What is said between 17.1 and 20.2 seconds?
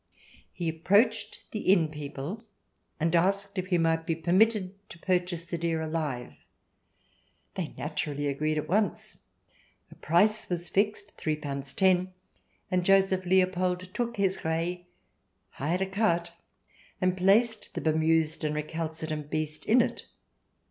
placed the bemused and recalcitrant beast in it.